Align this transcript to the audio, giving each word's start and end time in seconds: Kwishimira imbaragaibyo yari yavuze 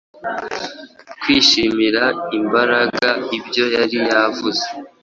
Kwishimira 1.21 2.03
imbaragaibyo 2.37 3.63
yari 3.75 3.97
yavuze 4.09 4.65